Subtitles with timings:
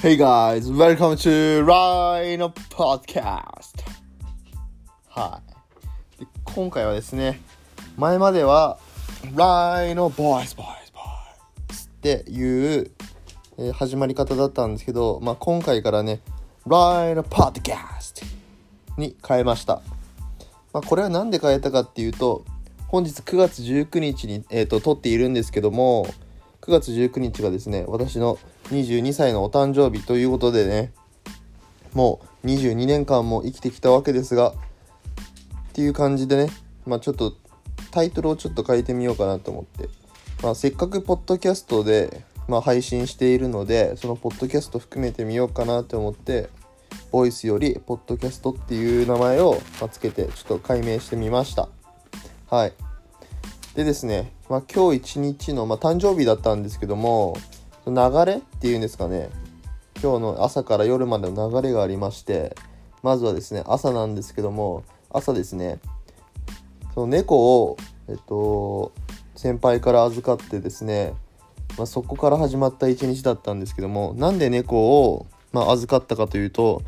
[0.00, 3.82] Hey guys, welcome to Rhino Podcast!
[5.08, 5.42] は
[6.18, 6.20] い。
[6.20, 7.40] で今回はですね、
[7.96, 8.78] 前までは
[9.34, 10.62] Rhino Boys, Boys,
[10.94, 12.92] Boys っていう、
[13.58, 16.20] えー始まり方だったんですけど、まあ、今回からね、
[16.64, 18.24] Rhino Podcast
[18.96, 19.82] に変えました。
[20.72, 22.44] まあ、これは何で変えたかっていうと、
[22.86, 26.06] 本日9月19日に、えー、と撮っているんですけども、
[26.60, 28.38] 9月19日がですね、私の
[28.70, 30.92] 22歳のお誕生日ということでね、
[31.94, 34.54] もう22年間も生きてきたわけですが、っ
[35.72, 36.52] ていう感じでね、
[36.86, 37.34] まあちょっと
[37.90, 39.88] タイトルをちょっと変えてみようかなと思って、
[40.42, 46.48] まあせっかくポッドキャストで、まあ、配信しているので、そのポッドキャスト含めてみようかなと思って、
[47.10, 51.68] ボイスよりポッドキャストっていう名前をまつけてちょっと解明してみました。
[52.48, 52.72] はい。
[53.74, 57.36] でですね、まあ、今日一日の、まあ、誕生日だったんですけども、
[57.90, 59.30] 流れっていうんですかね、
[60.02, 62.56] 今日の朝から夜までの流れがありまして、
[63.02, 65.80] まずはですね、朝なんですけども、朝ですね、
[66.94, 67.76] その猫を、
[68.08, 68.92] えっと、
[69.36, 71.14] 先輩から預かってですね、
[71.76, 76.82] まあ、そこから始まった一日だったんですけども、なんで猫を、まあ、預かったかというと、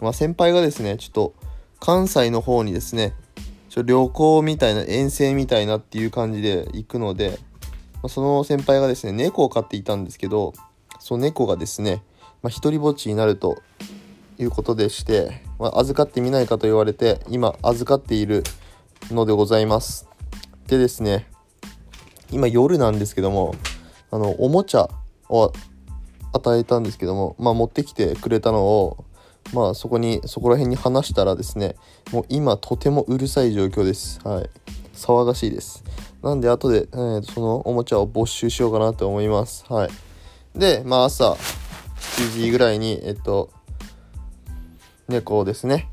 [0.00, 1.34] まあ、先輩がですね、ちょっと
[1.80, 3.14] 関西の方にですね、
[3.68, 7.38] ちょ旅行みたいな遠征みたいなっていう感じで行くので、
[8.08, 10.52] その先輩がですね猫を飼っていたんですけど
[10.98, 12.02] その猫がですね、
[12.42, 13.62] まあ、一人ぼっちになると
[14.38, 18.42] いうことでして、まあ、預かってみないかと言われて今預かっている
[19.10, 20.08] のでございます。
[20.66, 21.26] でですね
[22.30, 23.54] 今夜なんですけども
[24.10, 24.88] あのおもちゃ
[25.28, 25.52] を
[26.32, 29.04] 与えたんですけども、まあ、持ってきてくれたのを
[29.52, 31.76] まあそこにそこら辺に話したらですね
[32.10, 34.20] もう今とてもうるさい状況です。
[34.26, 34.50] はい。
[34.94, 35.84] 騒がしいです。
[36.22, 39.64] なんで後で、えーそのおもちゃを没収しようかなと思います。
[39.68, 39.90] はい。
[40.54, 43.50] でまあ朝7時ぐらいにえっと
[45.08, 45.88] 猫をですね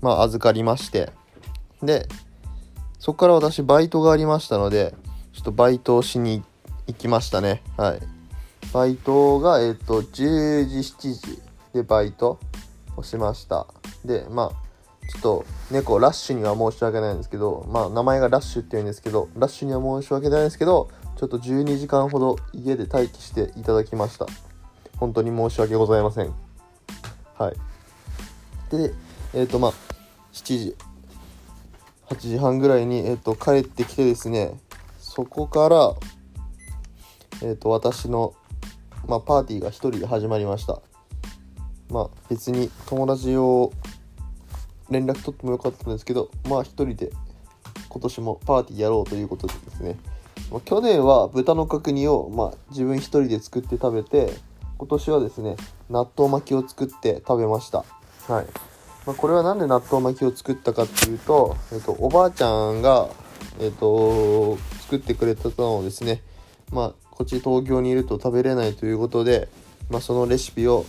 [0.00, 1.12] まあ預かりまして。
[1.82, 2.08] で
[2.98, 4.94] そこから私バイトがありましたので
[5.32, 6.42] ちょっとバイトをしに
[6.86, 7.62] 行きましたね。
[7.76, 8.00] はい。
[8.72, 11.42] バイトがえっと10時7時
[11.72, 12.40] でバイト
[12.96, 13.68] をしました。
[14.04, 14.69] でまあ
[15.10, 24.26] ちょっと猫ラッシュには申し訳ないんですけどまあ名前がラッシュって言うんですけどラッシュには申し訳ないんですけどちょっと12時間ほど家で待機していただきました。
[24.98, 26.32] 本当に申し訳ございません。
[27.36, 27.56] はい。
[28.70, 28.94] で
[29.34, 29.72] えっ、とまあ
[30.32, 30.76] 7時
[32.08, 34.52] 8時半ぐらいに、えー、と帰ってきてですね
[34.98, 35.94] そこから
[37.42, 38.34] えっ、と私の、
[39.08, 40.80] まあ、パーティーが1人で始まりました。
[41.90, 43.72] まあ別に友達を
[44.90, 47.10] 連絡取ってもよかったんですけどまあ一人で
[47.88, 49.96] 今年もパーティーやろうということでですね、
[50.50, 54.32] まあ、去年は豚の角煮を、まあ、自分一人で作って食べて
[54.78, 55.56] 今年はですね
[55.88, 57.84] 納豆巻きを作って食べました。
[58.28, 58.46] はい、
[59.06, 63.08] まあ、これはなんで納豆巻きを作ったかっていうと、えっと、おばあちゃんが
[63.58, 66.22] えっと作ってくれたのをですね
[66.72, 69.48] まあこっち東京にいると食べれないということで、
[69.90, 70.86] まあ、そのレシピを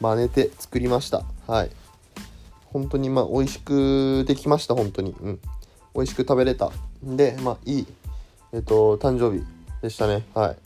[0.00, 1.24] 真似て作りました。
[1.46, 1.81] はい
[2.72, 5.14] 本当にまあ美味しくできました本当に。
[5.20, 5.40] うん。
[5.94, 6.70] 美味しく食べれた。
[7.04, 7.86] んでまあいい
[8.52, 9.44] えっと誕生日
[9.82, 10.24] でしたね。
[10.34, 10.56] はい。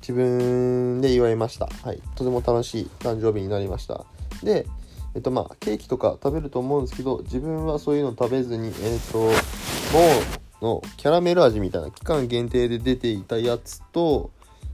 [0.00, 1.68] 自分で祝いました。
[1.84, 2.00] はい。
[2.14, 4.04] とても楽しい誕生日になりました。
[4.42, 4.66] で
[5.14, 14.30] えっとまあケーキとか食べると思うんですけど自分はそういうの食べずにえっと MOWのキャラメル味みたいな期間限定で出ていたやつと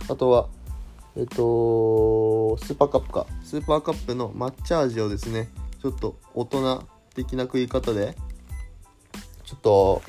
[0.08, 0.48] あとは
[1.18, 3.26] えっと、スーパーカップか。
[3.42, 5.48] スーパーカップの抹茶味をですね、
[5.80, 6.84] ちょっと大人
[7.14, 8.16] 的な食い方で、
[9.44, 10.02] ちょっと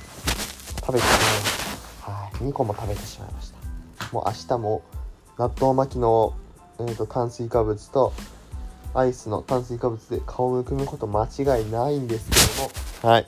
[0.81, 2.11] 食べてしまいました。
[2.11, 4.07] はい、2個も食べてしまいました。
[4.11, 4.81] もう明日も
[5.37, 6.33] 納豆巻きの、
[6.79, 8.13] えー、と炭水化物と
[8.93, 12.35] アイスの炭水化物で顔をむくむこと間違いないんですけ
[13.01, 13.25] ども、はい。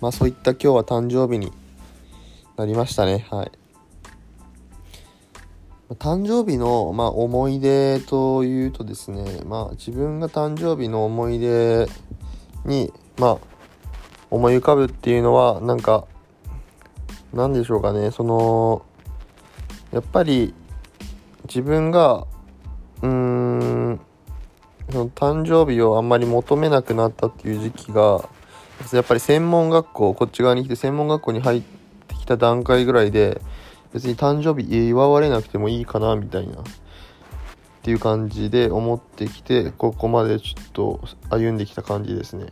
[0.00, 1.52] まあそういった今日は誕生日に
[2.56, 3.26] なりましたね。
[3.30, 3.52] はい。
[5.98, 11.88] 誕生日の、まあ、思い出というとですね、まあ、自分が誕生日の思い出
[12.64, 13.38] に、まあ、
[14.30, 16.06] 思い浮かぶっていうのはなんか
[17.32, 18.10] なんでしょうかね。
[18.10, 18.82] その
[19.92, 20.54] やっぱり
[21.44, 22.26] 自分が
[23.02, 24.00] うーん
[24.90, 28.28] その誕生日をあんまり求めなくなったっていう時期が
[28.92, 31.62] やっぱり専門学校こっち側に来て専門学校に入っ
[32.08, 33.40] てきた段階ぐらいで
[33.92, 36.54] 別に誕生日祝われなくてもいいかなみたいな。
[36.60, 41.00] っていう感じで思ってきてここまでちょっと
[41.30, 42.46] 歩んできた感じですね、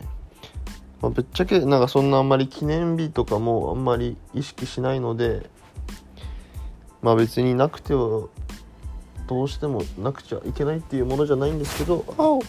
[1.01, 5.49] まあ、ぶっちゃけなんかそんなあんまり記念日とかもあんまり意識しないので
[7.01, 8.27] まあ別になくては
[9.27, 12.41] どうしてもなくちゃいけないっていうものじゃないんですけどあお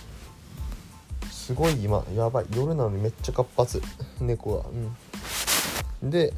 [1.30, 2.46] すごい今やばい。
[2.56, 3.82] 夜なのにめっちゃ活発。
[4.20, 4.64] 猫が。
[6.02, 6.10] うん。
[6.10, 6.32] で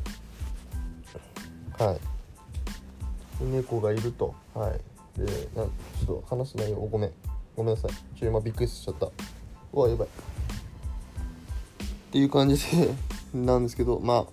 [3.41, 4.35] 猫がいると。
[4.55, 4.81] はい。
[5.19, 5.69] でなちょ
[6.05, 6.77] っと話す内容。
[6.77, 7.13] ごめん。
[7.57, 8.19] ごめんなさい。
[8.19, 9.07] ちょ今びっくりしちゃった。
[9.73, 10.09] うわやばい。
[10.09, 10.11] っ
[12.13, 12.95] ていう感じで
[13.35, 14.27] なんですけどまあっ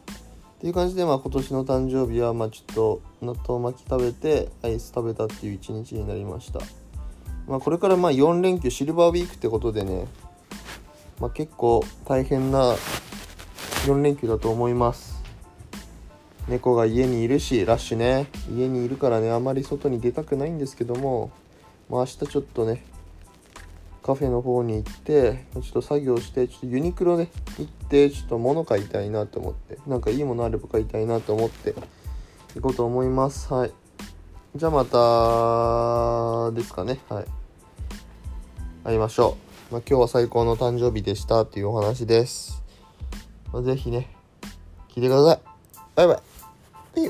[0.59, 6.59] ていう感じでまあ今年の誕生日はまあちょっと納豆巻き食べてアイス食べたっていう一日になりました。
[7.47, 10.05] まあこれからまあ4連休シルバーウィークってことでね
[11.19, 12.75] まあ結構大変な
[13.87, 15.20] 4連休だと思います。
[16.47, 18.27] 猫が家にいるしラッシュね。
[18.53, 21.31] 家にいるからねあまり外に出たくないんですけども
[21.89, 22.83] まあ明日ちょっとね
[24.03, 27.27] カフェの方に行ってちょっと作業してちょっとユニクロで
[27.59, 31.75] 行ってちょっと物買いたいなと思ってなんかいいものあれば買いたいなと思って
[32.55, 33.53] 行こうと思います。
[33.53, 33.71] はい。
[34.55, 36.99] じゃあまたですかね。
[37.07, 37.25] はい。
[38.83, 39.37] 会いましょ
[39.69, 42.63] う、まあ、今日は最高の誕生日でしたっていうお話です、
[43.53, 44.09] まあ、ぜひね
[44.89, 45.39] 聞いてください。
[45.95, 46.30] バイバイ。
[46.95, 47.09] 哎